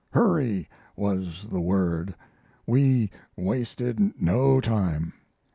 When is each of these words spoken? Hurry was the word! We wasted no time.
Hurry 0.13 0.67
was 0.95 1.45
the 1.51 1.61
word! 1.61 2.15
We 2.65 3.11
wasted 3.37 4.19
no 4.19 4.59
time. 4.59 5.13